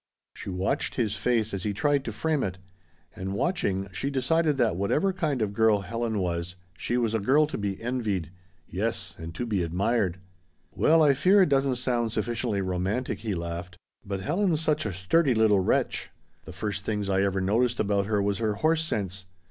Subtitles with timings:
[0.33, 2.57] She watched his face as he tried to frame it.
[3.15, 7.45] And watching, she decided that whatever kind of girl Helen was, she was a girl
[7.45, 8.31] to be envied.
[8.67, 10.17] Yes, and to be admired.
[10.71, 15.35] "Well I fear it doesn't sound sufficiently romantic," he laughed, "but Helen's such a sturdy
[15.35, 16.09] little wretch.
[16.45, 19.27] The first things I ever noticed about her was her horse sense.